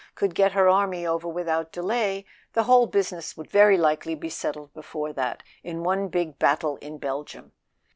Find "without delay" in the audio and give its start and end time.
1.27-2.25